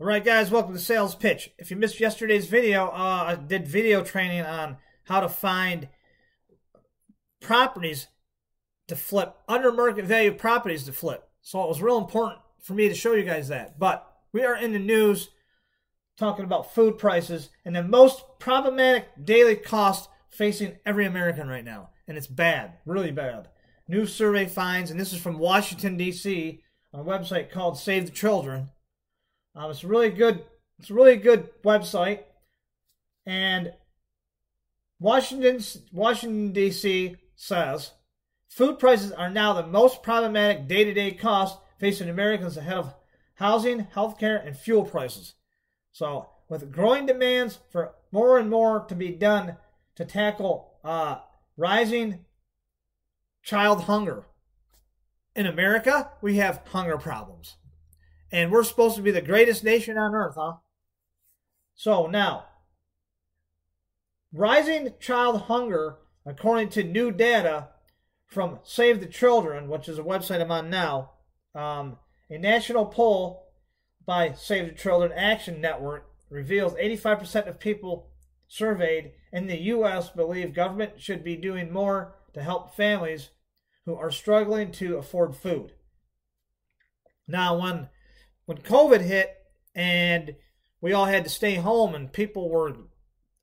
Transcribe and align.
All 0.00 0.08
right, 0.08 0.24
guys, 0.24 0.50
welcome 0.50 0.72
to 0.72 0.80
Sales 0.80 1.14
Pitch. 1.14 1.52
If 1.56 1.70
you 1.70 1.76
missed 1.76 2.00
yesterday's 2.00 2.48
video, 2.48 2.86
uh, 2.88 3.26
I 3.28 3.36
did 3.36 3.68
video 3.68 4.02
training 4.02 4.40
on 4.40 4.78
how 5.04 5.20
to 5.20 5.28
find 5.28 5.88
properties 7.40 8.08
to 8.88 8.96
flip, 8.96 9.36
under 9.46 9.70
market 9.70 10.04
value 10.04 10.32
properties 10.32 10.82
to 10.86 10.92
flip. 10.92 11.28
So 11.42 11.62
it 11.62 11.68
was 11.68 11.80
real 11.80 11.98
important 11.98 12.40
for 12.60 12.74
me 12.74 12.88
to 12.88 12.94
show 12.94 13.12
you 13.12 13.22
guys 13.22 13.46
that. 13.48 13.78
But 13.78 14.04
we 14.32 14.42
are 14.42 14.56
in 14.56 14.72
the 14.72 14.80
news 14.80 15.30
talking 16.18 16.44
about 16.44 16.74
food 16.74 16.98
prices 16.98 17.50
and 17.64 17.76
the 17.76 17.84
most 17.84 18.24
problematic 18.40 19.06
daily 19.22 19.54
cost 19.54 20.08
facing 20.28 20.76
every 20.84 21.06
American 21.06 21.46
right 21.46 21.64
now. 21.64 21.90
And 22.08 22.18
it's 22.18 22.26
bad, 22.26 22.78
really 22.84 23.12
bad. 23.12 23.46
New 23.86 24.06
survey 24.06 24.46
finds, 24.46 24.90
and 24.90 24.98
this 24.98 25.12
is 25.12 25.20
from 25.20 25.38
Washington, 25.38 25.96
D.C., 25.96 26.60
on 26.92 26.98
a 26.98 27.04
website 27.04 27.52
called 27.52 27.78
Save 27.78 28.06
the 28.06 28.10
Children. 28.10 28.70
Um, 29.54 29.70
it's 29.70 29.84
a 29.84 29.88
really 29.88 30.10
good, 30.10 30.44
it's 30.78 30.90
a 30.90 30.94
really 30.94 31.16
good 31.16 31.50
website. 31.62 32.20
And 33.26 33.72
Washington, 34.98 35.60
Washington 35.92 36.52
D.C. 36.52 37.16
says 37.36 37.92
food 38.48 38.78
prices 38.78 39.12
are 39.12 39.30
now 39.30 39.52
the 39.52 39.66
most 39.66 40.02
problematic 40.02 40.68
day-to-day 40.68 41.12
cost 41.12 41.58
facing 41.78 42.08
Americans 42.08 42.56
ahead 42.56 42.78
of 42.78 42.94
housing, 43.34 43.86
healthcare, 43.94 44.44
and 44.46 44.56
fuel 44.56 44.84
prices. 44.84 45.34
So, 45.92 46.28
with 46.48 46.72
growing 46.72 47.06
demands 47.06 47.58
for 47.70 47.94
more 48.12 48.38
and 48.38 48.50
more 48.50 48.84
to 48.88 48.94
be 48.94 49.10
done 49.10 49.56
to 49.96 50.04
tackle 50.04 50.78
uh, 50.84 51.18
rising 51.56 52.24
child 53.42 53.84
hunger. 53.84 54.24
In 55.34 55.46
America, 55.46 56.10
we 56.20 56.36
have 56.36 56.62
hunger 56.66 56.96
problems. 56.96 57.56
And 58.34 58.50
we're 58.50 58.64
supposed 58.64 58.96
to 58.96 59.02
be 59.02 59.12
the 59.12 59.20
greatest 59.20 59.62
nation 59.62 59.96
on 59.96 60.12
earth, 60.12 60.34
huh? 60.36 60.54
So 61.76 62.08
now, 62.08 62.46
rising 64.32 64.92
child 64.98 65.42
hunger, 65.42 65.98
according 66.26 66.70
to 66.70 66.82
new 66.82 67.12
data 67.12 67.68
from 68.26 68.58
Save 68.64 68.98
the 68.98 69.06
Children, 69.06 69.68
which 69.68 69.88
is 69.88 70.00
a 70.00 70.02
website 70.02 70.40
I'm 70.40 70.50
on 70.50 70.68
now, 70.68 71.12
um, 71.54 71.98
a 72.28 72.36
national 72.36 72.86
poll 72.86 73.52
by 74.04 74.32
Save 74.32 74.66
the 74.66 74.74
Children 74.74 75.12
Action 75.12 75.60
Network 75.60 76.10
reveals 76.28 76.74
85% 76.74 77.46
of 77.46 77.60
people 77.60 78.08
surveyed 78.48 79.12
in 79.32 79.46
the 79.46 79.60
U.S. 79.60 80.10
believe 80.10 80.52
government 80.52 81.00
should 81.00 81.22
be 81.22 81.36
doing 81.36 81.72
more 81.72 82.16
to 82.32 82.42
help 82.42 82.74
families 82.74 83.30
who 83.84 83.94
are 83.94 84.10
struggling 84.10 84.72
to 84.72 84.96
afford 84.96 85.36
food. 85.36 85.70
Now, 87.28 87.60
when 87.60 87.90
when 88.46 88.58
COVID 88.58 89.00
hit 89.00 89.34
and 89.74 90.36
we 90.80 90.92
all 90.92 91.06
had 91.06 91.24
to 91.24 91.30
stay 91.30 91.54
home, 91.54 91.94
and 91.94 92.12
people 92.12 92.50
were 92.50 92.68
a 92.68 92.74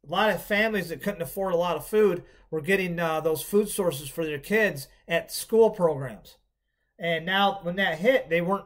lot 0.08 0.30
of 0.30 0.44
families 0.44 0.90
that 0.90 1.02
couldn't 1.02 1.22
afford 1.22 1.54
a 1.54 1.58
lot 1.58 1.76
of 1.76 1.88
food 1.88 2.24
were 2.50 2.62
getting 2.62 3.00
uh, 3.00 3.20
those 3.22 3.42
food 3.42 3.70
sources 3.70 4.08
for 4.10 4.26
their 4.26 4.40
kids 4.40 4.88
at 5.08 5.32
school 5.32 5.70
programs. 5.70 6.38
And 7.00 7.26
now, 7.26 7.60
when 7.64 7.78
that 7.78 7.98
hit, 7.98 8.30
they 8.30 8.42
weren't 8.42 8.66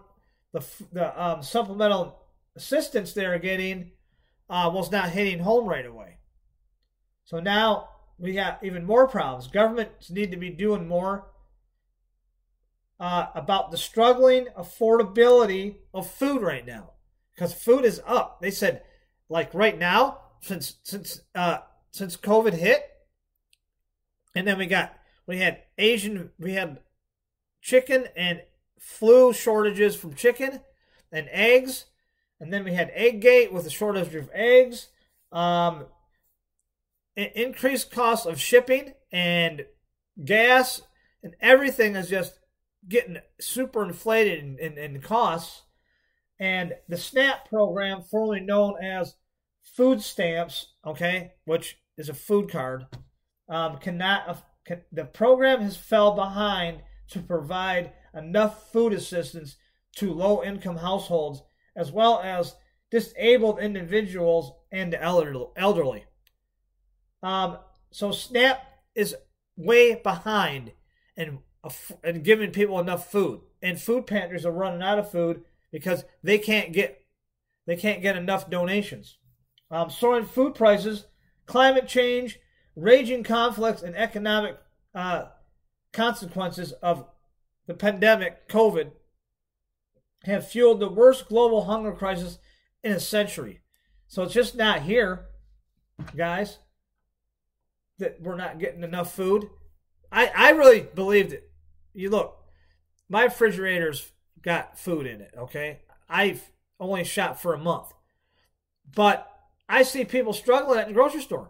the 0.52 0.64
the 0.92 1.24
um, 1.24 1.42
supplemental 1.42 2.20
assistance 2.56 3.14
they 3.14 3.28
were 3.28 3.40
getting 3.40 3.92
uh, 4.50 4.70
was 4.74 4.92
not 4.92 5.10
hitting 5.10 5.40
home 5.40 5.66
right 5.66 5.86
away. 5.86 6.18
So 7.26 7.40
now 7.40 7.90
we 8.18 8.36
have 8.36 8.60
even 8.62 8.86
more 8.86 9.08
problems. 9.08 9.48
Governments 9.48 10.10
need 10.10 10.32
to 10.32 10.38
be 10.38 10.50
doing 10.50 10.88
more 10.88 11.28
uh, 13.00 13.28
about 13.36 13.72
the 13.72 13.78
struggling 13.78 14.48
affordability 14.58 15.76
of 15.94 16.10
food 16.10 16.42
right 16.42 16.66
now 16.66 16.92
because 17.34 17.54
food 17.54 17.86
is 17.86 18.02
up. 18.06 18.42
They 18.42 18.52
said, 18.52 18.84
like 19.30 19.54
right 19.54 19.78
now, 19.78 20.20
since 20.42 20.76
since 20.84 21.22
uh, 21.34 21.60
since 21.92 22.18
COVID 22.18 22.54
hit, 22.54 22.84
and 24.36 24.48
then 24.48 24.58
we 24.58 24.66
got 24.66 24.98
we 25.28 25.40
had 25.40 25.64
Asian, 25.78 26.32
we 26.40 26.54
had 26.54 26.80
chicken 27.62 28.06
and 28.16 28.42
flu 28.80 29.34
shortages 29.34 29.96
from 29.96 30.14
chicken 30.14 30.62
and 31.12 31.28
eggs, 31.32 31.86
and 32.40 32.54
then 32.54 32.64
we 32.64 32.74
had 32.74 32.92
egg 32.94 33.22
gate 33.22 33.52
with 33.52 33.66
a 33.66 33.72
shortage 33.72 34.14
of 34.16 34.30
eggs. 34.34 34.90
Um, 35.32 35.88
increased 37.16 37.92
cost 37.92 38.26
of 38.26 38.40
shipping 38.40 38.94
and 39.12 39.66
gas 40.24 40.82
and 41.24 41.36
everything 41.42 41.96
is 41.96 42.10
just 42.10 42.40
getting 42.88 43.18
super 43.40 43.84
inflated 43.84 44.44
in, 44.44 44.60
in, 44.60 44.78
in 44.78 45.02
costs. 45.02 45.64
And 46.40 46.74
the 46.90 46.98
SNAP 46.98 47.50
program, 47.50 48.02
formerly 48.02 48.42
known 48.42 48.76
as 48.84 49.16
food 49.64 50.02
stamps, 50.02 50.74
okay, 50.86 51.34
which 51.46 51.78
is 51.98 52.10
a 52.10 52.14
food 52.14 52.50
card, 52.50 52.86
um, 53.50 53.78
cannot. 53.78 54.44
Can, 54.66 54.82
the 54.92 55.06
program 55.06 55.62
has 55.62 55.78
fell 55.78 56.16
behind 56.16 56.82
to 57.10 57.20
provide 57.20 57.94
enough 58.14 58.72
food 58.72 58.94
assistance 58.94 59.58
to 59.98 60.12
low-income 60.12 60.78
households 60.78 61.42
as 61.76 61.92
well 61.92 62.20
as 62.24 62.56
disabled 62.92 63.60
individuals 63.60 64.54
and 64.72 64.92
the 64.92 65.02
elderly. 65.02 66.06
Um, 67.22 67.58
so 67.92 68.12
SNAP 68.12 68.62
is 68.94 69.16
way 69.58 69.96
behind 69.96 70.72
and 71.18 71.40
and 72.04 72.24
giving 72.24 72.52
people 72.52 72.80
enough 72.80 73.12
food. 73.12 73.42
And 73.62 73.80
food 73.80 74.08
pantries 74.08 74.46
are 74.46 74.52
running 74.52 74.82
out 74.82 75.00
of 75.00 75.12
food 75.12 75.44
because 75.72 76.06
they 76.24 76.38
can't 76.38 76.72
get 76.72 77.02
they 77.66 77.76
can't 77.76 78.02
get 78.02 78.16
enough 78.16 78.50
donations. 78.50 79.18
Um, 79.72 79.90
soaring 79.90 80.26
food 80.26 80.54
prices, 80.54 81.06
climate 81.46 81.88
change, 81.88 82.40
raging 82.76 83.24
conflicts, 83.24 83.82
and 83.82 83.96
economic 83.96 84.58
uh, 84.94 85.26
consequences 85.92 86.74
of 86.74 87.08
the 87.66 87.74
pandemic, 87.74 88.48
COVID, 88.48 88.92
have 90.26 90.48
fueled 90.48 90.80
the 90.80 90.90
worst 90.90 91.28
global 91.28 91.66
hunger 91.66 91.92
crisis 91.92 92.38
in 92.84 92.92
a 92.92 93.00
century. 93.00 93.62
So 94.08 94.24
it's 94.24 94.34
just 94.34 94.56
not 94.56 94.84
here, 94.84 95.26
guys, 96.16 96.60
that 97.98 98.22
we're 98.22 98.36
not 98.36 98.60
getting 98.60 98.84
enough 98.84 99.14
food. 99.14 99.50
I, 100.12 100.32
I 100.36 100.50
really 100.52 100.82
believed 100.82 101.34
it 101.34 101.50
you 101.96 102.10
look, 102.10 102.38
my 103.10 103.24
refrigerator's 103.24 104.12
got 104.42 104.78
food 104.78 105.08
in 105.08 105.22
it, 105.22 105.34
okay? 105.38 105.80
I've 106.10 106.52
only 106.80 107.04
shop 107.04 107.40
for 107.40 107.54
a 107.54 107.60
month. 107.60 107.94
But 108.94 109.28
I 109.68 109.84
see 109.84 110.06
people 110.06 110.34
struggling 110.34 110.80
at 110.80 110.88
the 110.88 110.94
grocery 110.94 111.22
store. 111.22 111.50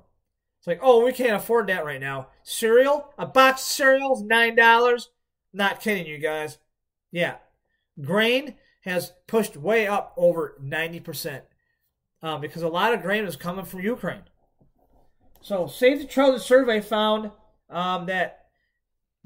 It's 0.59 0.67
like, 0.67 0.79
oh, 0.81 1.03
we 1.03 1.11
can't 1.11 1.35
afford 1.35 1.67
that 1.67 1.85
right 1.85 1.99
now. 1.99 2.29
Cereal? 2.43 3.13
A 3.17 3.25
box 3.25 3.61
of 3.61 3.67
cereals, 3.67 4.23
$9? 4.23 5.07
Not 5.53 5.81
kidding 5.81 6.05
you 6.05 6.17
guys. 6.17 6.57
Yeah. 7.11 7.35
Grain 8.01 8.55
has 8.81 9.13
pushed 9.27 9.57
way 9.57 9.87
up 9.87 10.13
over 10.17 10.57
90% 10.63 11.41
uh, 12.23 12.37
because 12.37 12.61
a 12.61 12.67
lot 12.67 12.93
of 12.93 13.01
grain 13.01 13.25
is 13.25 13.35
coming 13.35 13.65
from 13.65 13.81
Ukraine. 13.81 14.23
So, 15.41 15.67
Save 15.67 15.99
the 15.99 16.05
Children 16.05 16.39
survey 16.39 16.81
found 16.81 17.31
um, 17.69 18.07
that 18.07 18.44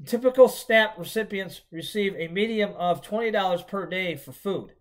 Typical 0.06 0.48
SNAP 0.48 0.98
recipients 0.98 1.60
receive 1.70 2.14
a 2.16 2.28
medium 2.28 2.72
of 2.76 3.02
$20 3.02 3.66
per 3.66 3.86
day 3.86 4.16
for 4.16 4.32
food. 4.32 4.72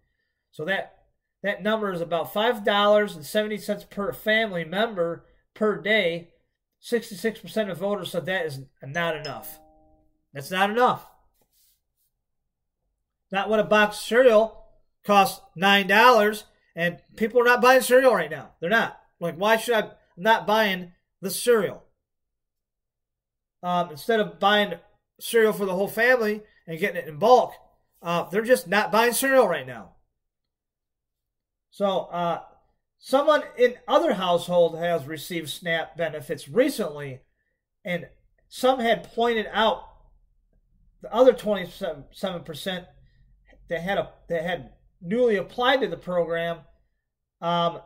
So 0.52 0.66
that 0.66 1.00
that 1.42 1.64
number 1.64 1.92
is 1.94 2.02
about 2.02 2.34
$5.70 2.34 3.90
per 3.90 4.14
family 4.14 4.66
member 4.66 5.26
per 5.54 5.82
day. 5.82 6.30
66% 6.82 7.72
of 7.72 7.78
voters 7.78 8.12
said 8.12 8.26
that 8.26 8.46
is 8.46 8.62
not 8.84 9.16
enough. 9.16 9.60
That's 10.34 10.52
not 10.52 10.70
enough. 10.70 11.06
Not 13.32 13.50
when 13.50 13.60
a 13.60 13.66
box 13.66 13.98
of 13.98 14.04
cereal 14.04 14.66
costs 15.06 15.42
$9 15.58 16.44
and 16.76 17.00
people 17.16 17.42
are 17.42 17.46
not 17.46 17.62
buying 17.62 17.82
cereal 17.82 18.16
right 18.16 18.32
now. 18.32 18.52
They're 18.60 18.70
not. 18.70 19.00
Like, 19.20 19.36
why 19.36 19.58
should 19.58 19.76
I? 19.76 19.92
Not 20.18 20.48
buying 20.48 20.94
the 21.22 21.30
cereal. 21.30 21.84
Um, 23.64 23.92
instead 23.92 24.20
of 24.20 24.40
buying 24.40 24.74
cereal 25.20 25.54
for 25.54 25.66
the 25.66 25.74
whole 25.74 25.88
family 25.88 26.42
and 26.68 26.80
getting 26.80 27.02
it 27.02 27.08
in 27.08 27.18
bulk. 27.18 27.54
Uh, 28.02 28.30
they're 28.30 28.42
just 28.42 28.68
not 28.68 28.92
buying 28.92 29.14
cereal 29.14 29.48
right 29.48 29.68
now. 29.68 29.96
So, 31.72 32.06
uh, 32.12 32.42
someone 32.98 33.44
in 33.58 33.76
other 33.88 34.14
household 34.14 34.78
has 34.78 35.06
received 35.06 35.50
SNAP 35.50 35.98
benefits 35.98 36.48
recently, 36.48 37.22
and 37.84 38.08
some 38.48 38.80
had 38.80 39.14
pointed 39.14 39.48
out 39.52 39.84
the 41.02 41.14
other 41.14 41.34
27% 41.34 42.86
that 43.70 43.82
had 43.82 43.98
a, 43.98 44.10
that 44.28 44.44
had 44.44 44.72
newly 45.02 45.36
applied 45.36 45.82
to 45.82 45.88
the 45.88 45.98
program. 45.98 46.60
Um, 47.42 47.82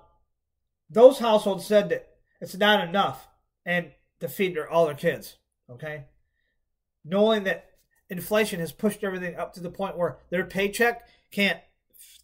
those 0.90 1.20
households 1.20 1.66
said 1.66 1.90
that 1.90 2.08
it's 2.42 2.56
not 2.56 2.88
enough 2.88 3.28
and 3.66 3.92
to 4.20 4.28
feed 4.28 4.56
their 4.56 4.70
all 4.70 4.86
their 4.86 4.96
kids. 4.96 5.38
Okay, 5.70 6.06
knowing 7.06 7.44
that 7.44 7.66
inflation 8.10 8.60
has 8.60 8.72
pushed 8.72 9.04
everything 9.04 9.36
up 9.36 9.54
to 9.54 9.60
the 9.60 9.70
point 9.70 9.98
where 9.98 10.18
their 10.30 10.46
paycheck 10.46 11.08
can't 11.32 11.60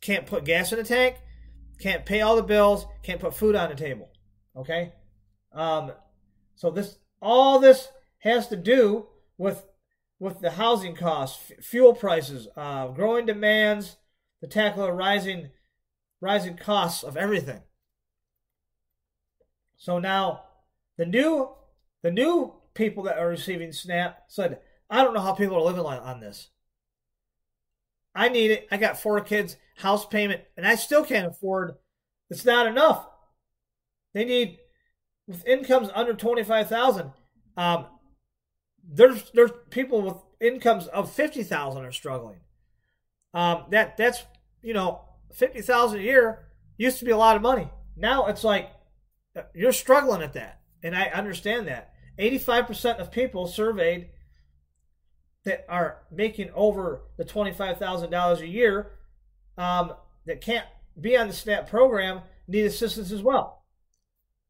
can't 0.02 0.26
put 0.26 0.46
gas 0.46 0.72
in 0.72 0.78
the 0.78 0.84
tank, 0.84 1.18
can't 1.80 2.06
pay 2.06 2.22
all 2.22 2.36
the 2.36 2.44
bills, 2.44 2.86
can't 3.04 3.20
put 3.20 3.36
food 3.36 3.56
on 3.56 3.70
the 3.70 3.76
table. 3.76 4.10
Okay? 4.56 4.94
Um, 5.54 5.92
so 6.56 6.70
this 6.70 6.98
all 7.22 7.60
this 7.60 7.90
has 8.20 8.48
to 8.48 8.56
do 8.56 9.08
with 9.38 9.66
with 10.20 10.42
the 10.42 10.52
housing 10.52 10.96
costs, 10.96 11.52
f- 11.52 11.64
fuel 11.64 11.94
prices, 11.94 12.48
uh, 12.58 12.88
growing 12.88 13.26
demands, 13.26 13.96
to 14.42 14.48
tackle 14.48 14.86
the 14.86 14.92
rising 14.92 15.50
rising 16.22 16.58
costs 16.58 17.04
of 17.04 17.16
everything. 17.18 17.62
So 19.78 20.00
now 20.00 20.44
the 20.98 21.06
new 21.06 21.50
the 22.02 22.12
new 22.12 22.54
people 22.74 23.04
that 23.04 23.18
are 23.18 23.28
receiving 23.28 23.72
SNAP 23.72 24.24
said, 24.28 24.60
I 24.90 25.04
don't 25.04 25.14
know 25.14 25.22
how 25.22 25.34
people 25.34 25.58
are 25.58 25.62
living 25.62 25.86
on 25.86 26.20
this. 26.20 26.50
I 28.16 28.30
need 28.30 28.52
it. 28.52 28.68
I 28.72 28.78
got 28.78 29.00
four 29.00 29.22
kids, 29.22 29.56
house 29.78 30.06
payment, 30.06 30.42
and 30.58 30.66
I 30.66 30.76
still 30.76 31.04
can't 31.04 31.28
afford. 31.28 31.76
It's 32.30 32.46
not 32.46 32.68
enough. 32.68 33.08
They 34.14 34.26
need 34.26 34.58
with 35.28 35.46
incomes 35.48 35.90
under 35.94 36.14
twenty 36.14 36.44
five 36.44 36.68
thousand. 36.68 37.12
Um, 37.56 37.86
there's 38.84 39.32
there's 39.34 39.52
people 39.70 40.02
with 40.02 40.16
incomes 40.42 40.88
of 40.88 41.12
fifty 41.12 41.44
thousand 41.44 41.86
are 41.86 41.92
struggling. 41.92 42.40
Um, 43.34 43.66
that 43.70 43.96
that's 43.96 44.24
you 44.64 44.74
know 44.74 45.02
fifty 45.32 45.62
thousand 45.62 46.00
a 46.00 46.04
year 46.04 46.48
used 46.78 47.00
to 47.00 47.06
be 47.06 47.12
a 47.12 47.18
lot 47.18 47.36
of 47.36 47.42
money. 47.42 47.70
Now 47.96 48.26
it's 48.26 48.44
like 48.44 48.72
uh, 49.36 49.44
you're 49.54 49.72
struggling 49.72 50.24
at 50.24 50.34
that, 50.34 50.62
and 50.82 50.96
I 50.96 51.06
understand 51.06 51.68
that. 51.68 51.94
Eighty 52.18 52.40
five 52.40 52.66
percent 52.66 53.00
of 53.00 53.12
people 53.12 53.46
surveyed 53.46 54.10
that 55.46 55.66
are 55.70 56.00
making 56.12 56.50
over 56.54 57.02
the 57.18 57.26
$25,000 57.26 58.40
a 58.40 58.48
year 58.48 58.92
um, 59.58 59.94
that 60.26 60.42
can't 60.42 60.66
be 61.00 61.18
on 61.18 61.28
the 61.28 61.34
SNAP 61.34 61.70
program 61.70 62.22
need 62.48 62.66
assistance 62.66 63.12
as 63.12 63.22
well. 63.22 63.64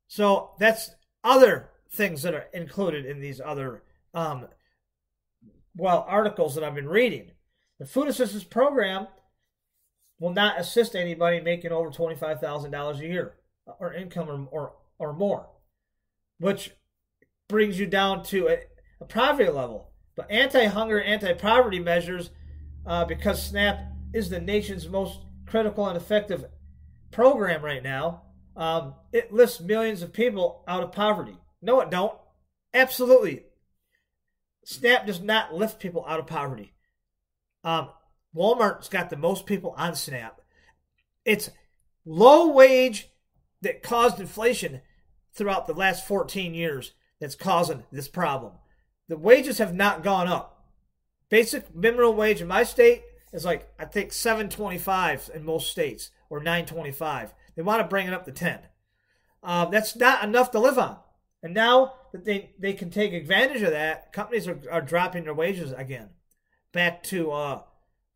So 0.08 0.52
that's 0.60 0.92
other 1.24 1.70
things 1.92 2.24
that 2.24 2.34
are 2.34 2.48
included 2.54 3.06
in 3.06 3.20
these 3.20 3.42
other, 3.42 3.84
um, 4.14 4.48
well, 5.76 6.06
articles 6.08 6.56
that 6.56 6.64
I've 6.64 6.76
been 6.76 6.90
reading. 6.90 7.32
The 7.80 7.86
food 7.86 8.08
assistance 8.08 8.44
program 8.44 9.08
will 10.20 10.34
not 10.34 10.60
assist 10.60 10.96
anybody 10.96 11.40
making 11.40 11.72
over 11.72 11.90
$25,000 11.90 13.00
a 13.00 13.06
year 13.06 13.36
or 13.80 13.94
income 13.94 14.28
or, 14.28 14.48
or, 14.52 14.74
or 14.98 15.14
more, 15.14 15.48
which 16.40 16.72
brings 17.48 17.80
you 17.80 17.86
down 17.86 18.24
to 18.24 18.48
a, 18.48 18.58
a 19.02 19.06
poverty 19.06 19.50
level 19.50 19.92
but 20.16 20.30
anti 20.30 20.66
hunger, 20.66 21.02
anti 21.02 21.34
poverty 21.34 21.80
measures, 21.80 22.32
uh, 22.86 23.06
because 23.06 23.48
SNAP 23.48 23.80
is 24.14 24.30
the 24.30 24.40
nation's 24.40 24.88
most 24.88 25.20
critical 25.46 25.88
and 25.88 25.98
effective 25.98 26.46
program 27.12 27.64
right 27.64 27.84
now, 27.84 28.24
um, 28.56 28.96
it 29.12 29.32
lifts 29.32 29.60
millions 29.60 30.02
of 30.02 30.14
people 30.14 30.64
out 30.68 30.84
of 30.84 30.92
poverty. 30.92 31.38
No, 31.62 31.80
it 31.82 31.90
don't. 31.90 32.14
Absolutely. 32.74 33.46
SNAP 34.66 35.08
does 35.08 35.22
not 35.22 35.54
lift 35.54 35.80
people 35.80 36.06
out 36.08 36.20
of 36.20 36.28
poverty. 36.28 36.74
Um, 37.64 37.90
Walmart's 38.36 38.90
got 38.90 39.10
the 39.10 39.18
most 39.18 39.46
people 39.46 39.74
on 39.78 39.96
SNAP. 39.96 40.42
It's 41.26 41.50
low 42.06 42.52
wage 42.52 43.10
that 43.62 43.84
caused 43.84 44.20
inflation 44.20 44.82
throughout 45.34 45.68
the 45.68 45.74
last 45.74 46.08
14 46.08 46.54
years 46.54 46.94
that's 47.20 47.36
causing 47.36 47.84
this 47.92 48.08
problem 48.08 48.54
the 49.10 49.18
wages 49.18 49.58
have 49.58 49.74
not 49.74 50.04
gone 50.04 50.28
up. 50.28 50.64
Basic 51.28 51.76
minimum 51.76 52.16
wage 52.16 52.42
in 52.42 52.48
my 52.48 52.64
state 52.64 53.04
is 53.34 53.44
like 53.44 53.70
I 53.78 53.86
think 53.86 54.14
725 54.14 55.32
in 55.34 55.44
most 55.44 55.70
states 55.70 56.12
or 56.30 56.40
925. 56.40 57.34
They 57.56 57.62
want 57.62 57.82
to 57.82 57.88
bring 57.88 58.08
it 58.08 58.14
up 58.14 58.24
to 58.26 58.32
10. 58.32 58.60
Um, 59.44 59.72
that's 59.72 59.96
not 59.96 60.24
enough 60.24 60.52
to 60.52 60.60
live 60.60 60.78
on. 60.78 60.98
And 61.42 61.54
now 61.54 61.94
that 62.12 62.26
they, 62.26 62.52
they 62.60 62.74
can 62.74 62.90
take 62.90 63.14
advantage 63.14 63.62
of 63.62 63.72
that, 63.72 64.14
companies 64.14 64.48
are, 64.48 64.60
are 64.72 64.82
dropping 64.82 65.24
their 65.24 65.34
wages 65.34 65.72
again 65.72 66.10
back 66.72 67.04
to 67.04 67.32
uh, 67.32 67.62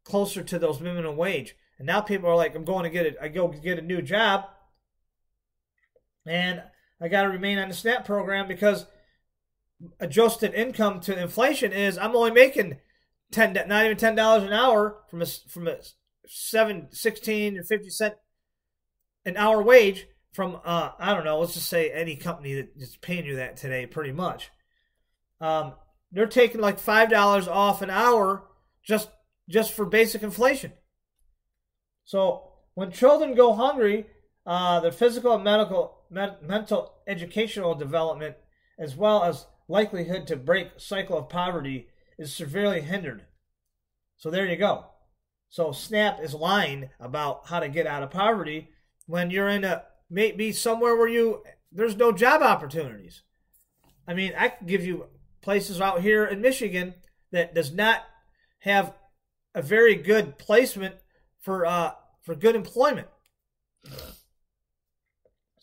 closer 0.04 0.44
to 0.44 0.60
those 0.60 0.80
minimum 0.80 1.18
wage. 1.18 1.56
And 1.78 1.88
now 1.88 2.02
people 2.02 2.30
are 2.30 2.36
like, 2.36 2.56
I'm 2.56 2.66
going 2.66 2.84
to 2.84 2.90
get 2.90 3.06
it. 3.06 3.18
I 3.22 3.30
go 3.30 3.48
get 3.48 3.80
a 3.80 3.82
new 3.82 4.02
job, 4.02 4.46
and 6.26 6.62
I 7.02 7.08
got 7.08 7.24
to 7.24 7.30
remain 7.30 7.58
on 7.58 7.70
the 7.70 7.74
SNAP 7.74 8.06
program 8.06 8.48
because 8.48 8.86
adjusted 10.00 10.54
income 10.54 11.00
to 11.02 11.20
inflation 11.20 11.72
is 11.72 11.98
I'm 11.98 12.16
only 12.16 12.32
making 12.32 12.78
ten, 13.32 13.54
not 13.54 13.86
even 13.86 13.98
ten 13.98 14.16
dollars 14.16 14.44
an 14.44 14.54
hour 14.54 15.02
from 15.10 15.22
a 15.22 15.26
from 15.26 15.68
a 15.68 15.78
seven, 16.26 16.88
16 16.92 17.58
or 17.58 17.64
fifty 17.64 17.90
cent 17.90 18.16
an 19.26 19.38
hour 19.38 19.62
wage 19.62 20.08
from 20.32 20.60
uh 20.64 20.92
I 21.00 21.14
don't 21.14 21.26
know, 21.26 21.40
let's 21.40 21.54
just 21.54 21.70
say 21.70 21.92
any 21.92 22.16
company 22.16 22.56
that 22.56 22.70
is 22.78 22.98
paying 22.98 23.26
you 23.26 23.36
that 23.38 23.58
today, 23.58 23.86
pretty 23.86 24.12
much. 24.12 24.52
Um, 25.42 25.74
they're 26.12 26.28
taking 26.28 26.62
like 26.62 26.80
five 26.80 27.10
dollars 27.10 27.48
off 27.48 27.82
an 27.82 27.90
hour 27.90 28.44
just 28.84 29.10
just 29.50 29.74
for 29.74 29.86
basic 29.86 30.24
inflation. 30.24 30.74
So 32.06 32.50
when 32.74 32.92
children 32.92 33.36
go 33.36 33.54
hungry, 33.54 34.08
uh, 34.46 34.80
their 34.80 34.92
physical 34.92 35.34
and 35.34 35.44
medical, 35.44 36.00
med- 36.10 36.42
mental, 36.42 36.94
educational 37.08 37.76
development, 37.76 38.36
as 38.80 38.96
well 38.96 39.24
as 39.24 39.46
likelihood 39.68 40.28
to 40.28 40.36
break 40.36 40.72
cycle 40.78 41.18
of 41.18 41.30
poverty 41.30 41.88
is 42.18 42.34
severely 42.34 42.82
hindered. 42.82 43.26
So 44.18 44.30
there 44.30 44.46
you 44.46 44.56
go. 44.56 44.86
So 45.50 45.72
SNAP 45.72 46.20
is 46.22 46.34
lying 46.34 46.90
about 47.00 47.48
how 47.48 47.60
to 47.60 47.70
get 47.70 47.88
out 47.88 48.04
of 48.04 48.12
poverty 48.12 48.70
when 49.06 49.30
you're 49.30 49.50
in 49.50 49.64
a 49.64 49.84
maybe 50.10 50.52
somewhere 50.52 50.96
where 50.96 51.08
you 51.08 51.44
there's 51.72 51.96
no 51.96 52.12
job 52.12 52.42
opportunities. 52.42 53.24
I 54.08 54.14
mean, 54.14 54.34
I 54.38 54.50
can 54.50 54.68
give 54.68 54.86
you 54.86 55.08
places 55.42 55.82
out 55.82 56.02
here 56.02 56.26
in 56.26 56.42
Michigan 56.42 56.96
that 57.32 57.56
does 57.56 57.72
not 57.72 58.02
have 58.60 58.94
a 59.56 59.62
very 59.62 59.96
good 59.96 60.38
placement 60.38 60.96
for 61.40 61.66
uh 61.66 61.92
for 62.22 62.36
good 62.36 62.56
employment. 62.56 63.08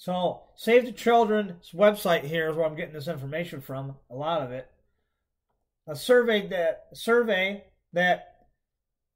So, 0.01 0.45
Save 0.57 0.87
the 0.87 0.93
Children's 0.93 1.73
website 1.75 2.25
here 2.25 2.49
is 2.49 2.57
where 2.57 2.65
I'm 2.65 2.75
getting 2.75 2.95
this 2.95 3.07
information 3.07 3.61
from. 3.61 3.97
A 4.09 4.15
lot 4.15 4.41
of 4.41 4.51
it. 4.51 4.67
A 5.87 5.95
survey 5.95 6.47
that 6.47 6.87
a 6.91 6.97
survey 6.97 7.65
that 7.93 8.47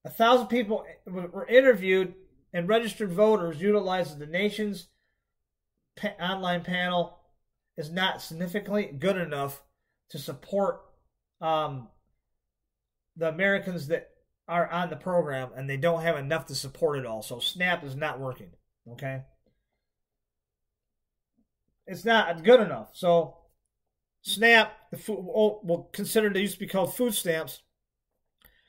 a 0.05 0.11
thousand 0.11 0.49
people 0.49 0.85
were 1.07 1.47
interviewed 1.47 2.13
and 2.53 2.69
registered 2.69 3.11
voters 3.11 3.63
utilized 3.63 4.19
the 4.19 4.27
nation's 4.27 4.89
pa- 5.97 6.17
online 6.21 6.63
panel 6.63 7.19
is 7.79 7.91
not 7.91 8.21
significantly 8.21 8.85
good 8.85 9.17
enough 9.17 9.63
to 10.11 10.19
support 10.19 10.83
um, 11.41 11.89
the 13.17 13.31
Americans 13.31 13.87
that 13.87 14.11
are 14.47 14.71
on 14.71 14.91
the 14.91 14.97
program, 14.97 15.49
and 15.57 15.67
they 15.67 15.79
don't 15.79 16.03
have 16.03 16.19
enough 16.19 16.45
to 16.45 16.55
support 16.55 16.99
it 16.99 17.07
all. 17.07 17.23
So 17.23 17.39
SNAP 17.39 17.85
is 17.85 17.97
not 17.97 18.21
working. 18.21 18.51
Okay 18.93 19.23
it's 21.87 22.05
not 22.05 22.43
good 22.43 22.61
enough. 22.61 22.91
So 22.95 23.37
SNAP, 24.23 24.73
the 24.91 24.97
food, 24.97 25.27
oh, 25.35 25.61
well, 25.63 25.89
considered 25.93 26.35
they 26.35 26.41
used 26.41 26.55
to 26.55 26.61
be 26.61 26.67
called 26.67 26.95
food 26.95 27.15
stamps. 27.15 27.63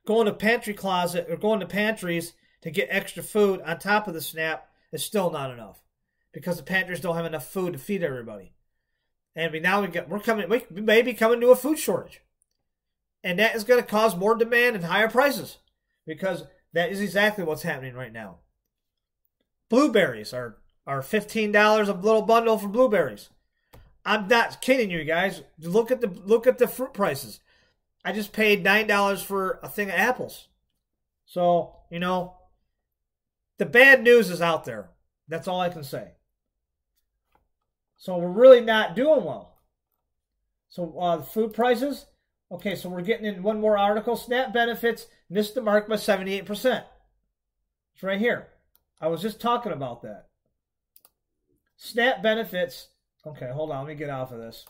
Going 0.05 0.25
to 0.25 0.33
pantry 0.33 0.73
closet 0.73 1.27
or 1.29 1.37
going 1.37 1.61
to 1.61 1.65
pantries 1.65 2.33
to 2.61 2.69
get 2.69 2.89
extra 2.91 3.23
food 3.23 3.61
on 3.61 3.79
top 3.79 4.07
of 4.07 4.13
the 4.13 4.21
SNAP 4.21 4.67
is 4.91 5.03
still 5.03 5.31
not 5.31 5.51
enough 5.51 5.81
because 6.31 6.57
the 6.57 6.63
pantries 6.63 6.99
don't 6.99 7.15
have 7.15 7.25
enough 7.25 7.47
food 7.47 7.73
to 7.73 7.79
feed 7.79 8.03
everybody. 8.03 8.53
And 9.35 9.51
we 9.51 9.59
now 9.59 9.81
we 9.81 9.87
get 9.87 10.07
we're 10.09 10.19
coming 10.19 10.47
we 10.49 10.63
may 10.69 11.01
be 11.01 11.13
coming 11.13 11.41
to 11.41 11.49
a 11.49 11.55
food 11.55 11.77
shortage, 11.77 12.21
and 13.23 13.37
that 13.39 13.55
is 13.55 13.63
going 13.63 13.81
to 13.81 13.87
cause 13.87 14.15
more 14.15 14.35
demand 14.35 14.75
and 14.75 14.85
higher 14.85 15.09
prices 15.09 15.57
because 16.05 16.43
that 16.73 16.89
is 16.89 17.01
exactly 17.01 17.43
what's 17.43 17.63
happening 17.63 17.95
right 17.95 18.13
now. 18.13 18.39
Blueberries 19.69 20.33
are 20.33 20.57
are 20.87 21.01
fifteen 21.01 21.51
dollars 21.51 21.89
a 21.89 21.93
little 21.93 22.21
bundle 22.21 22.57
for 22.57 22.67
blueberries. 22.67 23.29
I'm 24.05 24.27
not 24.27 24.61
kidding 24.61 24.91
you 24.91 25.03
guys. 25.03 25.41
Look 25.59 25.91
at 25.91 26.01
the 26.01 26.07
look 26.07 26.45
at 26.47 26.57
the 26.57 26.67
fruit 26.67 26.93
prices. 26.93 27.39
I 28.03 28.11
just 28.11 28.33
paid 28.33 28.63
nine 28.63 28.87
dollars 28.87 29.21
for 29.21 29.59
a 29.63 29.67
thing 29.67 29.89
of 29.89 29.95
apples. 29.95 30.47
So 31.25 31.75
you 31.89 31.99
know, 31.99 32.35
the 33.57 33.65
bad 33.65 34.03
news 34.03 34.29
is 34.29 34.41
out 34.41 34.65
there. 34.65 34.89
That's 35.27 35.47
all 35.47 35.59
I 35.59 35.69
can 35.69 35.83
say. 35.83 36.11
So 37.97 38.17
we're 38.17 38.27
really 38.27 38.61
not 38.61 38.95
doing 38.95 39.23
well. 39.23 39.55
So 40.69 40.97
uh, 40.99 41.21
food 41.21 41.53
prices. 41.53 42.05
Okay, 42.51 42.75
so 42.75 42.89
we're 42.89 43.01
getting 43.01 43.25
in 43.25 43.41
one 43.41 43.59
more 43.59 43.77
article. 43.77 44.15
SNAP 44.15 44.53
benefits 44.53 45.07
missed 45.29 45.55
the 45.55 45.61
mark 45.61 45.87
by 45.87 45.95
78%. 45.95 46.83
It's 47.93 48.03
right 48.03 48.19
here. 48.19 48.49
I 49.01 49.07
was 49.07 49.21
just 49.21 49.41
talking 49.41 49.71
about 49.71 50.03
that. 50.03 50.27
Snap 51.77 52.21
benefits. 52.21 52.89
Okay, 53.25 53.49
hold 53.51 53.71
on. 53.71 53.85
Let 53.85 53.87
me 53.87 53.95
get 53.95 54.09
off 54.09 54.31
of 54.31 54.39
this. 54.39 54.65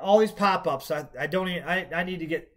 All 0.00 0.18
these 0.18 0.32
pop 0.32 0.66
ups. 0.66 0.90
I, 0.90 1.06
I 1.18 1.26
don't 1.26 1.48
even. 1.48 1.64
I, 1.64 1.86
I 1.94 2.04
need 2.04 2.20
to 2.20 2.26
get 2.26 2.50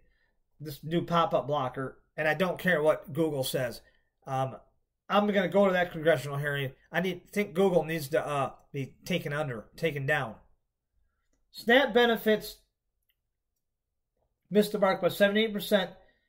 this 0.60 0.82
new 0.82 1.02
pop 1.02 1.34
up 1.34 1.46
blocker, 1.46 1.98
and 2.16 2.26
I 2.26 2.34
don't 2.34 2.58
care 2.58 2.82
what 2.82 3.12
Google 3.12 3.44
says. 3.44 3.80
Um, 4.26 4.56
I'm 5.08 5.26
going 5.26 5.42
to 5.42 5.48
go 5.48 5.66
to 5.66 5.72
that 5.72 5.92
congressional 5.92 6.38
hearing. 6.38 6.72
I 6.90 7.00
need 7.00 7.30
think 7.30 7.54
Google 7.54 7.84
needs 7.84 8.08
to 8.08 8.26
uh, 8.26 8.50
be 8.72 8.94
taken 9.04 9.32
under, 9.32 9.66
taken 9.76 10.06
down. 10.06 10.34
SNAP 11.52 11.94
benefits 11.94 12.56
missed 14.50 14.72
the 14.72 14.78
mark 14.78 15.00
by 15.00 15.08
78%, 15.08 15.88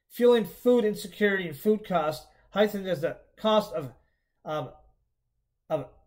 fueling 0.10 0.46
food 0.46 0.86
insecurity 0.86 1.48
and 1.48 1.58
food 1.58 1.86
costs, 1.86 2.26
heightened 2.52 2.88
as 2.88 3.02
the 3.02 3.18
cost 3.38 3.74
of 3.74 3.92
um, 4.46 4.70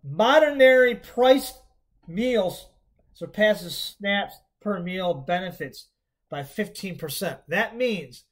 of 0.03 0.11
modernary 0.11 0.95
priced 0.95 1.61
meals 2.07 2.69
surpasses 3.13 3.77
SNAP's 3.77 4.41
per 4.61 4.81
meal 4.81 5.15
benefits 5.15 5.89
by 6.31 6.43
15%. 6.43 7.39
That 7.49 7.77
means 7.77 8.25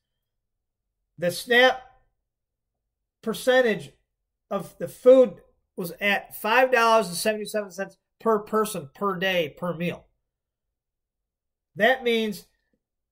the 1.19 1.31
SNAP 1.31 1.81
percentage 3.23 3.93
of 4.51 4.77
the 4.79 4.89
food 4.89 5.35
was 5.77 5.93
at 6.01 6.35
$5.77 6.41 7.97
per 8.21 8.39
person 8.41 8.91
per 8.95 9.17
day 9.17 9.55
per 9.57 9.75
meal. 9.75 10.07
That 11.77 12.03
means 12.03 12.47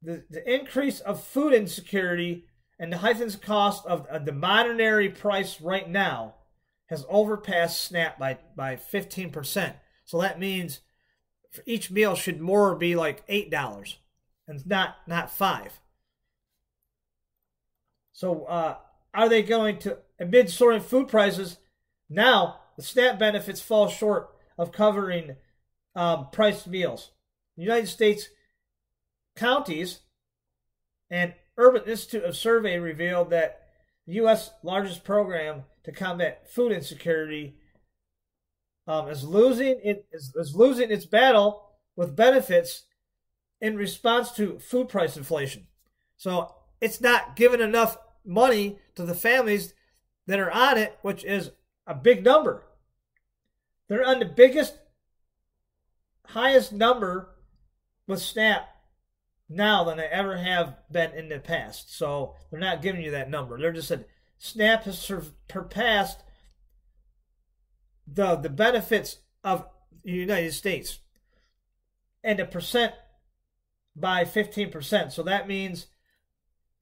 the, 0.03 0.25
the 0.31 0.53
increase 0.53 1.01
of 1.01 1.23
food 1.23 1.53
insecurity 1.53 2.45
and 2.79 2.93
the 2.93 2.99
heightened 2.99 3.41
cost 3.43 3.87
of, 3.87 4.07
of 4.07 4.25
the 4.25 4.33
modernary 4.33 5.09
price 5.09 5.61
right 5.61 5.89
now 5.89 6.36
has 6.87 7.05
overpassed 7.09 7.83
SNAP 7.83 8.19
by, 8.19 8.39
by 8.55 8.77
15%. 8.77 9.75
So 10.05 10.21
that 10.21 10.39
means 10.39 10.81
each 11.65 11.91
meal 11.91 12.15
should 12.15 12.41
more 12.41 12.75
be 12.77 12.95
like 12.95 13.27
$8 13.29 13.97
and 14.47 14.67
not 14.67 14.97
not 15.07 15.31
5. 15.31 15.81
So 18.13 18.45
uh, 18.45 18.77
are 19.13 19.29
they 19.29 19.43
going 19.43 19.79
to 19.81 19.99
amid 20.21 20.51
soaring 20.51 20.81
food 20.81 21.09
prices 21.09 21.59
now 22.09 22.61
the 22.77 22.83
SNAP 22.83 23.19
benefits 23.19 23.61
fall 23.61 23.89
short 23.89 24.31
of 24.59 24.73
covering 24.73 25.37
um, 25.95 26.29
priced 26.31 26.67
meals. 26.67 27.11
The 27.57 27.63
United 27.63 27.89
States 27.89 28.29
counties 29.35 30.01
and 31.11 31.35
Urban 31.57 31.83
Institute 31.87 32.25
of 32.25 32.37
Survey 32.37 32.79
revealed 32.79 33.31
that 33.31 33.63
the 34.07 34.15
U.S. 34.15 34.51
largest 34.63 35.05
program 35.05 35.65
to 35.87 35.93
combat 35.93 36.51
food 36.51 36.73
insecurity 36.73 37.55
um, 38.89 39.09
is 39.09 39.25
losing 39.25 39.81
it 39.83 40.07
is, 40.13 40.33
is 40.37 40.55
losing 40.55 40.91
its 40.91 41.07
battle 41.07 41.63
with 41.95 42.17
benefits 42.17 42.85
in 43.61 43.77
response 43.77 44.33
to 44.33 44.59
food 44.59 44.89
price 44.89 45.17
inflation. 45.17 45.67
So 46.17 46.55
it's 46.81 47.01
not 47.01 47.37
giving 47.37 47.61
enough 47.61 47.97
money 48.25 48.79
to 48.97 49.05
the 49.05 49.15
families 49.15 49.73
that 50.27 50.41
are 50.41 50.51
on 50.51 50.77
it, 50.77 50.99
which 51.03 51.25
is 51.25 51.53
a 51.87 51.95
big 51.95 52.25
number. 52.25 52.65
They're 53.89 54.07
on 54.07 54.19
the 54.19 54.27
biggest, 54.27 54.77
highest 56.27 56.73
number 56.73 57.31
with 58.09 58.21
SNAP 58.21 58.69
now 59.49 59.85
than 59.85 59.99
they 59.99 60.07
ever 60.07 60.37
have 60.37 60.77
been 60.91 61.13
in 61.13 61.29
the 61.29 61.39
past. 61.39 61.97
So 61.97 62.35
they're 62.51 62.59
not 62.59 62.83
giving 62.83 63.03
you 63.03 63.13
that 63.13 63.31
number. 63.31 63.57
They're 63.57 63.73
just 63.73 63.89
said 63.89 64.07
SNAP 64.39 64.85
has 64.85 64.99
surpassed 64.99 66.23
the 68.07 68.37
the 68.37 68.51
benefits 68.51 69.19
of 69.43 69.67
the 70.05 70.13
United 70.13 70.53
States 70.53 71.01
and 72.23 72.41
a 72.41 72.45
percent 72.45 72.93
by 73.95 74.25
15%. 74.25 75.13
So 75.13 75.23
that 75.23 75.49
means 75.49 75.87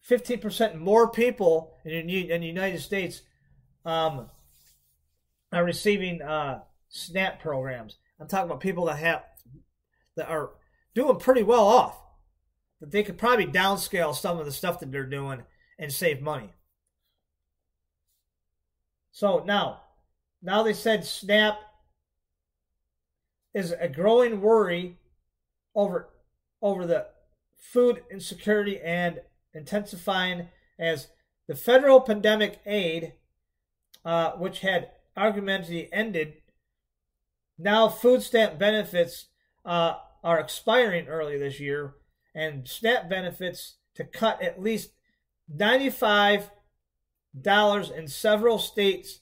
15% 0.08 0.76
more 0.76 1.10
people 1.10 1.74
in 1.84 2.06
the, 2.06 2.30
in 2.30 2.40
the 2.40 2.46
United 2.46 2.80
States 2.80 3.22
um, 3.84 4.28
are 5.52 5.64
receiving 5.64 6.20
uh, 6.20 6.60
SNAP 6.88 7.40
programs. 7.40 7.98
I'm 8.20 8.28
talking 8.28 8.46
about 8.46 8.60
people 8.60 8.86
that 8.86 8.98
have 8.98 9.22
that 10.16 10.28
are 10.28 10.50
doing 10.94 11.18
pretty 11.18 11.42
well 11.42 11.66
off. 11.66 12.00
That 12.80 12.90
they 12.90 13.02
could 13.02 13.18
probably 13.18 13.46
downscale 13.46 14.14
some 14.14 14.38
of 14.38 14.46
the 14.46 14.52
stuff 14.52 14.80
that 14.80 14.90
they're 14.90 15.06
doing 15.06 15.42
and 15.78 15.92
save 15.92 16.20
money. 16.20 16.50
So 19.14 19.44
now, 19.46 19.80
now 20.42 20.64
they 20.64 20.72
said 20.72 21.04
SNAP 21.04 21.56
is 23.54 23.72
a 23.78 23.88
growing 23.88 24.40
worry 24.40 24.98
over 25.72 26.08
over 26.60 26.84
the 26.84 27.06
food 27.56 28.02
insecurity 28.10 28.80
and 28.80 29.20
intensifying 29.54 30.48
as 30.80 31.08
the 31.46 31.54
federal 31.54 32.00
pandemic 32.00 32.58
aid, 32.66 33.12
uh, 34.04 34.32
which 34.32 34.60
had 34.60 34.90
argumentatively 35.16 35.88
ended, 35.92 36.34
now 37.56 37.88
food 37.88 38.20
stamp 38.20 38.58
benefits 38.58 39.26
uh, 39.64 39.94
are 40.24 40.40
expiring 40.40 41.06
early 41.06 41.38
this 41.38 41.60
year, 41.60 41.94
and 42.34 42.66
SNAP 42.66 43.08
benefits 43.08 43.76
to 43.94 44.02
cut 44.02 44.42
at 44.42 44.60
least 44.60 44.90
ninety-five 45.48 46.50
dollars 47.38 47.90
in 47.90 48.08
several 48.08 48.58
states 48.58 49.20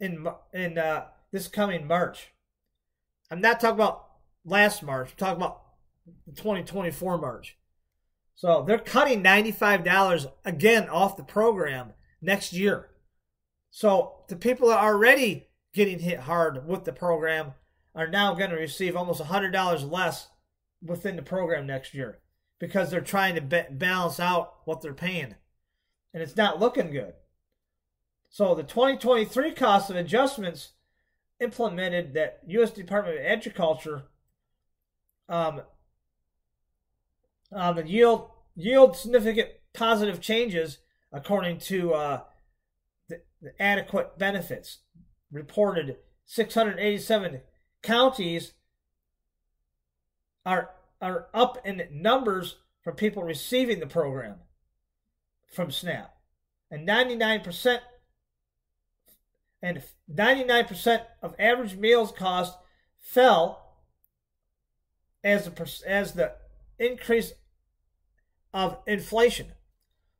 in 0.00 0.26
in 0.52 0.78
uh, 0.78 1.06
this 1.32 1.48
coming 1.48 1.86
March. 1.86 2.32
I'm 3.30 3.40
not 3.40 3.60
talking 3.60 3.76
about 3.76 4.06
last 4.44 4.82
March. 4.82 5.10
I'm 5.10 5.16
talking 5.16 5.42
about 5.42 5.62
2024 6.34 7.18
March. 7.18 7.56
So 8.36 8.62
they're 8.66 8.78
cutting 8.78 9.22
$95 9.22 10.30
again 10.44 10.88
off 10.88 11.16
the 11.16 11.24
program 11.24 11.94
next 12.20 12.52
year. 12.52 12.90
So 13.70 14.24
the 14.28 14.36
people 14.36 14.68
that 14.68 14.78
are 14.78 14.94
already 14.94 15.48
getting 15.72 15.98
hit 15.98 16.20
hard 16.20 16.66
with 16.66 16.84
the 16.84 16.92
program 16.92 17.54
are 17.94 18.06
now 18.06 18.34
going 18.34 18.50
to 18.50 18.56
receive 18.56 18.94
almost 18.94 19.22
$100 19.22 19.90
less 19.90 20.28
within 20.82 21.16
the 21.16 21.22
program 21.22 21.66
next 21.66 21.94
year 21.94 22.18
because 22.58 22.90
they're 22.90 23.00
trying 23.00 23.34
to 23.34 23.66
balance 23.70 24.20
out 24.20 24.54
what 24.64 24.82
they're 24.82 24.94
paying. 24.94 25.34
And 26.12 26.22
it's 26.22 26.36
not 26.36 26.60
looking 26.60 26.90
good. 26.90 27.14
So 28.36 28.54
the 28.54 28.64
2023 28.64 29.52
cost 29.52 29.88
of 29.88 29.96
adjustments 29.96 30.72
implemented 31.40 32.12
that 32.12 32.40
U.S. 32.48 32.70
Department 32.70 33.18
of 33.18 33.24
Agriculture 33.24 34.02
um, 35.26 35.62
um, 37.50 37.86
yield 37.86 38.28
yield 38.54 38.94
significant 38.94 39.48
positive 39.72 40.20
changes 40.20 40.80
according 41.10 41.60
to 41.60 41.94
uh, 41.94 42.20
the, 43.08 43.22
the 43.40 43.52
adequate 43.58 44.18
benefits 44.18 44.80
reported 45.32 45.96
687 46.26 47.40
counties 47.82 48.52
are 50.44 50.72
are 51.00 51.28
up 51.32 51.56
in 51.64 51.88
numbers 51.90 52.56
for 52.82 52.92
people 52.92 53.22
receiving 53.22 53.80
the 53.80 53.86
program 53.86 54.34
from 55.50 55.70
SNAP 55.70 56.14
and 56.70 56.86
99% 56.86 57.78
and 59.66 59.82
99% 60.14 61.00
of 61.22 61.34
average 61.40 61.74
meals 61.74 62.12
cost 62.12 62.56
fell 63.00 63.80
as 65.24 65.46
the 65.46 65.82
as 65.84 66.12
the 66.12 66.34
increase 66.78 67.32
of 68.54 68.78
inflation. 68.86 69.48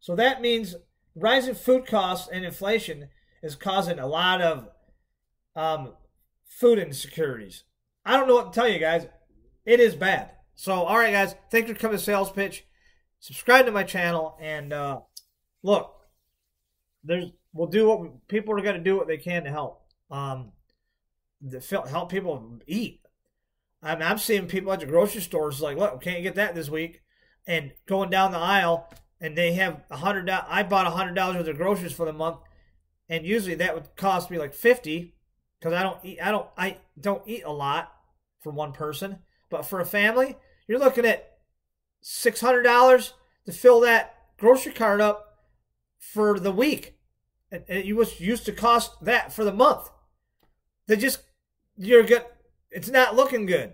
So 0.00 0.16
that 0.16 0.40
means 0.40 0.74
rising 1.14 1.54
food 1.54 1.86
costs 1.86 2.28
and 2.28 2.44
inflation 2.44 3.08
is 3.40 3.54
causing 3.54 4.00
a 4.00 4.08
lot 4.08 4.42
of 4.42 4.68
um, 5.54 5.94
food 6.48 6.80
insecurities. 6.80 7.62
I 8.04 8.16
don't 8.16 8.26
know 8.26 8.34
what 8.34 8.52
to 8.52 8.60
tell 8.60 8.68
you 8.68 8.80
guys. 8.80 9.06
It 9.64 9.78
is 9.78 9.94
bad. 9.94 10.30
So, 10.56 10.72
all 10.72 10.98
right, 10.98 11.12
guys, 11.12 11.36
thank 11.52 11.68
you 11.68 11.74
for 11.74 11.80
coming 11.80 11.98
to 11.98 12.02
Sales 12.02 12.32
Pitch. 12.32 12.64
Subscribe 13.20 13.66
to 13.66 13.72
my 13.72 13.84
channel 13.84 14.36
and 14.40 14.72
uh, 14.72 15.00
look. 15.62 15.95
There's 17.06 17.30
we'll 17.52 17.68
do 17.68 17.88
what 17.88 18.28
people 18.28 18.52
are 18.54 18.62
going 18.62 18.76
to 18.76 18.82
do 18.82 18.96
what 18.96 19.06
they 19.06 19.16
can 19.16 19.44
to 19.44 19.50
help. 19.50 19.82
Um, 20.10 20.52
to 21.50 21.60
help 21.88 22.10
people 22.10 22.58
eat. 22.66 23.00
I 23.82 23.94
mean, 23.94 24.02
I'm 24.02 24.18
seeing 24.18 24.46
people 24.46 24.72
at 24.72 24.80
the 24.80 24.86
grocery 24.86 25.20
stores 25.20 25.60
like, 25.60 25.76
look, 25.76 26.02
can't 26.02 26.22
get 26.22 26.34
that 26.36 26.54
this 26.54 26.68
week, 26.68 27.02
and 27.46 27.72
going 27.86 28.10
down 28.10 28.32
the 28.32 28.38
aisle, 28.38 28.88
and 29.20 29.36
they 29.36 29.52
have 29.52 29.82
a 29.90 29.98
hundred. 29.98 30.28
I 30.28 30.62
bought 30.62 30.86
a 30.86 30.90
hundred 30.90 31.14
dollars 31.14 31.36
worth 31.36 31.48
of 31.48 31.56
groceries 31.56 31.92
for 31.92 32.06
the 32.06 32.12
month, 32.12 32.38
and 33.08 33.26
usually 33.26 33.54
that 33.56 33.74
would 33.74 33.94
cost 33.96 34.30
me 34.30 34.38
like 34.38 34.54
fifty, 34.54 35.14
because 35.60 35.74
I 35.74 35.82
don't 35.82 35.98
eat. 36.02 36.18
I 36.20 36.30
don't. 36.30 36.48
I 36.56 36.78
don't 36.98 37.22
eat 37.26 37.44
a 37.44 37.52
lot 37.52 37.92
for 38.42 38.50
one 38.50 38.72
person, 38.72 39.18
but 39.50 39.66
for 39.66 39.80
a 39.80 39.86
family, 39.86 40.36
you're 40.66 40.78
looking 40.78 41.06
at 41.06 41.38
six 42.00 42.40
hundred 42.40 42.62
dollars 42.62 43.12
to 43.44 43.52
fill 43.52 43.80
that 43.80 44.14
grocery 44.38 44.72
cart 44.72 45.00
up 45.00 45.38
for 45.98 46.40
the 46.40 46.52
week. 46.52 46.95
And 47.50 47.64
it 47.68 47.94
was 47.94 48.20
used 48.20 48.44
to 48.46 48.52
cost 48.52 49.04
that 49.04 49.32
for 49.32 49.44
the 49.44 49.52
month. 49.52 49.90
They 50.86 50.96
just 50.96 51.20
you're 51.76 52.02
good 52.02 52.24
it's 52.70 52.88
not 52.88 53.16
looking 53.16 53.46
good. 53.46 53.72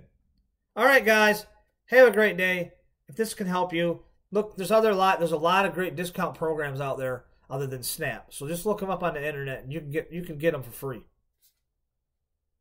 All 0.77 0.85
right, 0.85 1.05
guys, 1.05 1.47
have 1.87 2.09
a 2.09 2.13
great 2.13 2.37
day. 2.37 2.73
If 3.09 3.17
this 3.17 3.35
can 3.35 3.47
help 3.47 3.73
you, 3.73 4.03
look, 4.31 4.57
there's 4.57 4.71
other 4.71 4.95
lot. 4.95 5.19
There's 5.19 5.33
a 5.33 5.37
lot 5.37 5.67
of 5.67 5.75
great 5.75 5.97
discount 5.97 6.37
programs 6.37 6.81
out 6.81 6.99
there. 6.99 7.25
other 7.51 7.67
than 7.67 7.83
Snap. 7.83 8.33
So 8.33 8.49
just 8.49 8.65
look 8.65 8.81
them 8.81 8.91
up 8.91 9.03
on 9.03 9.15
the 9.15 9.27
internet, 9.27 9.63
and 9.63 9.73
you 9.73 9.81
can 9.81 9.91
get 9.91 10.13
you 10.13 10.23
can 10.23 10.39
get 10.39 10.53
them 10.53 10.63
for 10.63 10.71
free. 10.71 11.05